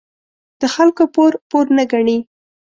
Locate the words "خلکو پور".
0.73-1.31